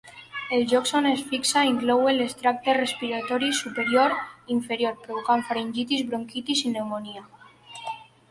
[0.55, 4.19] Els llocs on es fixa inclouen les tractes respiratoris superior i
[4.55, 7.25] inferior, provocant faringitis, bronquitis i pneumònia.